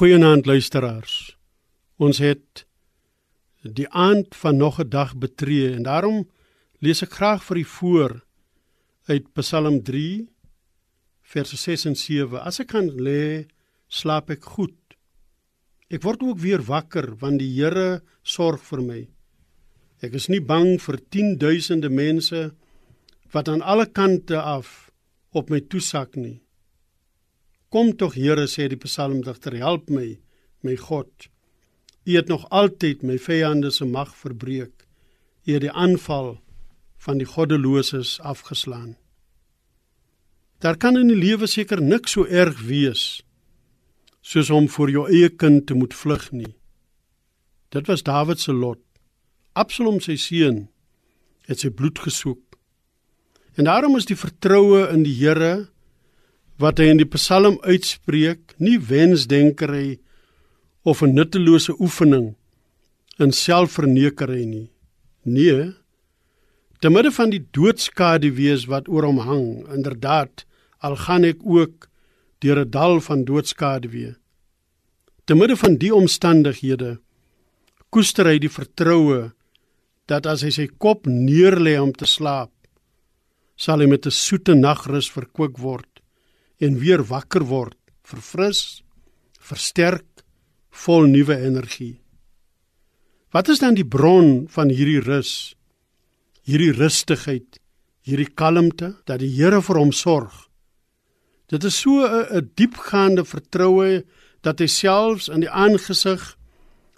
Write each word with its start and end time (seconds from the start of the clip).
Goeienaand 0.00 0.46
luisteraars. 0.48 1.36
Ons 2.00 2.22
het 2.24 2.62
die 3.60 3.84
aand 3.92 4.32
van 4.42 4.56
nog 4.56 4.78
'n 4.80 4.88
dag 4.88 5.12
betree 5.16 5.74
en 5.76 5.82
daarom 5.82 6.30
lees 6.78 7.02
ek 7.02 7.12
graag 7.12 7.44
vir 7.44 7.56
u 7.56 7.64
voor 7.64 8.24
uit 9.04 9.32
Psalm 9.32 9.82
3 9.82 10.28
verse 11.20 11.56
6 11.56 11.84
en 11.84 11.96
7. 11.96 12.40
As 12.40 12.60
ek 12.60 12.66
kan 12.66 12.88
lê, 12.88 13.46
slaap 13.88 14.30
ek 14.30 14.44
goed. 14.44 14.96
Ek 15.90 16.02
word 16.02 16.22
ook 16.22 16.38
weer 16.38 16.62
wakker 16.62 17.16
want 17.16 17.38
die 17.38 17.52
Here 17.60 18.02
sorg 18.22 18.64
vir 18.64 18.82
my. 18.82 19.08
Ek 20.00 20.14
is 20.14 20.28
nie 20.28 20.40
bang 20.40 20.80
vir 20.80 20.96
10000de 20.96 21.90
mense 21.90 22.54
wat 23.32 23.48
aan 23.48 23.62
alle 23.62 23.86
kante 23.86 24.40
af 24.40 24.92
op 25.30 25.50
my 25.50 25.60
toesak 25.60 26.16
nie. 26.16 26.40
Kom 27.70 27.92
tog 27.94 28.16
Here 28.18 28.48
sê 28.50 28.66
die 28.66 28.78
psalmdigter, 28.82 29.54
help 29.62 29.90
my, 29.94 30.16
my 30.66 30.74
God. 30.74 31.28
U 32.02 32.16
het 32.16 32.26
nog 32.26 32.48
altyd 32.50 33.04
my 33.06 33.14
vyande 33.22 33.70
se 33.70 33.86
mag 33.86 34.10
verbreek. 34.18 34.88
U 35.46 35.54
het 35.54 35.62
die 35.62 35.70
aanval 35.70 36.40
van 36.98 37.22
die 37.22 37.28
goddeloses 37.30 38.18
afgeslaan. 38.26 38.96
Daar 40.58 40.76
kan 40.76 40.98
in 40.98 41.08
die 41.08 41.16
lewe 41.16 41.46
seker 41.46 41.80
niks 41.80 42.18
so 42.18 42.26
erg 42.26 42.58
wees 42.66 43.22
soos 44.20 44.50
om 44.52 44.66
vir 44.68 44.90
jou 44.92 45.06
eie 45.08 45.30
kind 45.32 45.64
te 45.66 45.74
moet 45.74 45.94
vlug 45.96 46.26
nie. 46.34 46.52
Dit 47.72 47.86
was 47.88 48.02
Dawid 48.04 48.42
se 48.42 48.52
lot. 48.52 48.82
Absalom 49.56 49.96
sy 50.04 50.18
seun 50.20 50.66
het 51.48 51.62
sy 51.62 51.70
bloed 51.72 52.02
gesoek. 52.02 52.42
En 53.56 53.64
daarom 53.70 53.96
is 53.96 54.10
die 54.10 54.18
vertroue 54.18 54.84
in 54.90 55.06
die 55.06 55.14
Here 55.16 55.70
wat 56.60 56.80
hy 56.80 56.90
in 56.92 57.00
die 57.00 57.08
Psalm 57.08 57.56
uitspreek, 57.64 58.54
nie 58.60 58.76
wensdenkery 58.76 59.98
of 60.84 61.02
'n 61.02 61.14
nuttelose 61.14 61.72
oefening 61.80 62.36
in 63.18 63.32
selfvernekery 63.32 64.44
nie. 64.44 64.70
Nee, 65.24 65.72
te 66.80 66.88
midde 66.90 67.12
van 67.12 67.30
die 67.30 67.44
doodskade 67.52 68.32
wees 68.32 68.64
wat 68.66 68.88
oor 68.88 69.04
hom 69.04 69.18
hang, 69.18 69.68
inderdaad, 69.68 70.44
al 70.80 70.96
gaan 70.96 71.24
ek 71.24 71.40
ook 71.44 71.88
deur 72.40 72.64
'n 72.64 72.70
dal 72.70 73.00
van 73.00 73.24
doodskade 73.24 73.88
wees. 73.88 74.16
Te 75.24 75.34
midde 75.34 75.56
van 75.56 75.76
die 75.76 75.94
omstandighede 75.94 76.98
koester 77.90 78.26
hy 78.26 78.38
die 78.38 78.48
vertroue 78.52 79.32
dat 80.06 80.26
as 80.26 80.42
hy 80.42 80.50
sy 80.50 80.66
kop 80.66 81.06
neerlê 81.06 81.78
om 81.80 81.92
te 81.92 82.06
slaap, 82.06 82.50
sal 83.56 83.80
hy 83.80 83.86
met 83.86 84.06
'n 84.06 84.10
soete 84.10 84.54
nagrus 84.54 85.10
verkwik 85.10 85.58
word 85.58 85.89
en 86.60 86.76
weer 86.78 87.02
wakker 87.08 87.46
word, 87.48 87.78
verfris, 88.04 88.82
versterk, 89.40 90.24
vol 90.70 91.08
nuwe 91.10 91.36
energie. 91.40 91.96
Wat 93.32 93.48
is 93.48 93.62
dan 93.62 93.76
die 93.78 93.86
bron 93.86 94.46
van 94.50 94.70
hierdie 94.70 95.00
rus? 95.00 95.54
Hierdie 96.46 96.72
rustigheid, 96.74 97.60
hierdie 98.06 98.28
kalmte 98.34 98.94
dat 99.06 99.20
die 99.22 99.30
Here 99.30 99.60
vir 99.62 99.78
hom 99.78 99.92
sorg. 99.94 100.34
Dit 101.50 101.64
is 101.64 101.80
so 101.80 102.06
'n 102.06 102.50
diepgaande 102.54 103.24
vertroue 103.24 104.04
dat 104.42 104.58
hy 104.60 104.66
selfs 104.66 105.28
in 105.28 105.40
die 105.40 105.50
aangesig 105.50 106.36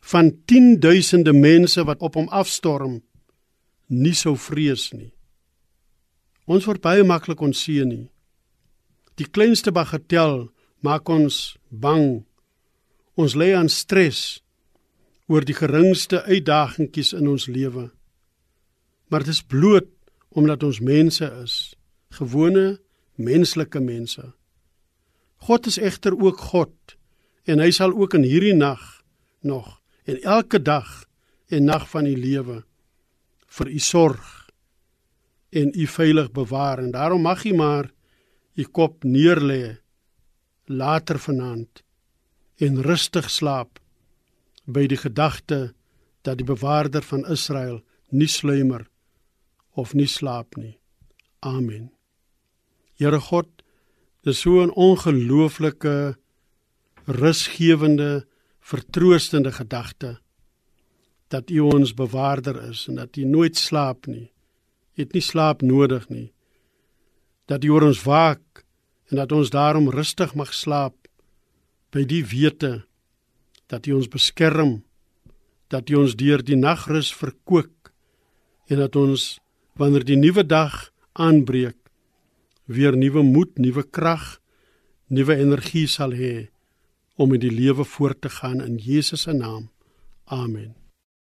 van 0.00 0.32
10000de 0.46 1.32
mense 1.32 1.84
wat 1.84 2.00
op 2.00 2.14
hom 2.14 2.28
afstorm 2.28 3.02
nie 3.88 4.14
sou 4.14 4.36
vrees 4.36 4.92
nie. 4.92 5.12
Ons 6.46 6.64
word 6.64 6.80
baie 6.80 7.04
maklik 7.04 7.40
onseën 7.40 7.88
nie. 7.88 8.08
Die 9.18 9.26
kleinste 9.26 9.72
bagatel 9.74 10.46
maak 10.86 11.08
ons 11.10 11.58
bang. 11.68 12.22
Ons 13.18 13.34
lê 13.34 13.50
aan 13.58 13.70
stres 13.72 14.40
oor 15.26 15.42
die 15.44 15.56
geringste 15.58 16.22
uitdagingkies 16.28 17.12
in 17.18 17.26
ons 17.28 17.48
lewe. 17.50 17.88
Maar 19.10 19.26
dit 19.26 19.34
is 19.34 19.42
bloot 19.42 19.90
omdat 20.38 20.62
ons 20.62 20.78
mense 20.84 21.24
is, 21.42 21.54
gewone 22.14 22.78
menslike 23.18 23.80
mense. 23.82 24.22
God 25.42 25.66
is 25.66 25.80
egter 25.82 26.14
ook 26.14 26.38
God 26.52 26.96
en 27.48 27.62
hy 27.62 27.70
sal 27.74 27.94
ook 27.96 28.14
in 28.18 28.26
hierdie 28.28 28.54
nag 28.54 28.82
nog 29.42 29.78
en 30.06 30.20
elke 30.22 30.60
dag 30.62 31.04
en 31.50 31.64
nag 31.64 31.88
van 31.90 32.06
u 32.06 32.14
lewe 32.14 32.62
vir 33.58 33.70
u 33.72 33.78
sorg 33.82 34.26
en 35.50 35.72
u 35.74 35.86
veilig 35.88 36.30
bewaar 36.36 36.82
en 36.84 36.92
daarom 36.92 37.24
mag 37.24 37.44
u 37.48 37.54
maar 37.56 37.90
u 38.58 38.64
kop 38.64 39.04
neerlê 39.06 39.78
later 40.66 41.18
vanaand 41.18 41.82
en 42.66 42.80
rustig 42.82 43.30
slaap 43.30 43.78
by 44.66 44.86
die 44.90 44.98
gedagte 44.98 45.58
dat 46.26 46.40
die 46.40 46.46
bewaarder 46.48 47.04
van 47.06 47.22
Israel 47.30 47.78
nie 48.10 48.26
sluimer 48.28 48.88
of 49.78 49.94
nie 49.94 50.08
slaap 50.10 50.58
nie. 50.58 50.74
Amen. 51.38 51.92
Here 52.98 53.20
God, 53.20 53.48
dis 54.26 54.40
so 54.42 54.58
'n 54.62 54.74
ongelooflike 54.74 56.18
rusgewende, 57.06 58.26
vertroostende 58.60 59.52
gedagte 59.52 60.18
dat 61.28 61.50
U 61.50 61.60
ons 61.60 61.94
bewaarder 61.94 62.56
is 62.70 62.88
en 62.88 62.94
dat 62.94 63.16
U 63.16 63.24
nooit 63.24 63.56
slaap 63.56 64.06
nie. 64.06 64.32
U 64.96 65.02
het 65.02 65.12
nie 65.12 65.22
slaap 65.22 65.62
nodig 65.62 66.08
nie 66.08 66.32
dat 67.48 67.64
U 67.64 67.72
oor 67.72 67.88
ons 67.88 68.02
waak 68.04 68.64
en 69.08 69.16
dat 69.20 69.32
ons 69.32 69.50
daarom 69.50 69.88
rustig 69.90 70.34
mag 70.36 70.52
slaap 70.54 70.94
by 71.94 72.04
die 72.04 72.22
wete 72.28 72.82
dat 73.68 73.88
U 73.88 73.98
ons 73.98 74.08
beskerm, 74.08 74.82
dat 75.72 75.88
U 75.90 76.02
ons 76.04 76.16
deur 76.16 76.44
die 76.44 76.56
nagrus 76.56 77.10
verkoop 77.12 77.92
en 78.68 78.80
dat 78.84 78.96
ons 78.96 79.38
wanneer 79.80 80.04
die 80.04 80.20
nuwe 80.20 80.44
dag 80.44 80.88
aanbreek 81.16 81.76
weer 82.68 82.96
nuwe 82.96 83.24
moed, 83.24 83.56
nuwe 83.56 83.84
krag, 83.84 84.38
nuwe 85.08 85.38
energie 85.40 85.86
sal 85.88 86.12
hê 86.12 86.50
om 87.16 87.32
in 87.34 87.42
die 87.42 87.52
lewe 87.52 87.84
voort 87.84 88.20
te 88.20 88.32
gaan 88.32 88.60
in 88.64 88.76
Jesus 88.76 89.24
se 89.26 89.32
naam. 89.32 89.70
Amen. 90.28 90.77